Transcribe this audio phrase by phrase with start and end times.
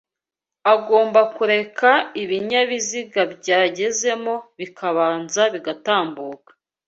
[0.73, 1.91] agomba kureka
[2.23, 6.49] ibinyabiziga byagezemo bikabanza bigatambuka